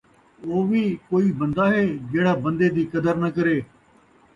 [0.47, 3.57] او وی کئی بندہ ہے جیڑھا بندے دی قدر نہ کرے